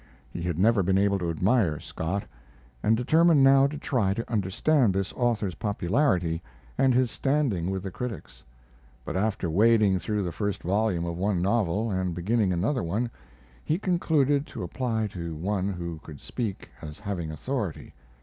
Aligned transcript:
He 0.31 0.41
had 0.41 0.57
never 0.57 0.81
been 0.81 0.97
able 0.97 1.19
to 1.19 1.29
admire 1.29 1.79
Scott, 1.79 2.23
and 2.81 2.97
determined 2.97 3.43
now 3.43 3.67
to 3.67 3.77
try 3.77 4.15
to 4.15 4.31
understand 4.31 4.95
this 4.95 5.13
author's 5.13 5.53
popularity 5.53 6.41
and 6.75 6.91
his 6.91 7.11
standing 7.11 7.69
with 7.69 7.83
the 7.83 7.91
critics; 7.91 8.43
but 9.05 9.15
after 9.15 9.47
wading 9.47 9.99
through 9.99 10.23
the 10.23 10.31
first 10.31 10.63
volume 10.63 11.05
of 11.05 11.17
one 11.19 11.39
novel, 11.39 11.91
and 11.91 12.15
beginning 12.15 12.51
another 12.51 12.81
one, 12.81 13.11
he 13.63 13.77
concluded 13.77 14.47
to 14.47 14.63
apply 14.63 15.05
to 15.13 15.35
one 15.35 15.69
who 15.69 15.99
could 16.01 16.19
speak 16.19 16.71
as 16.81 16.99
having 17.01 17.29
authority. 17.29 17.93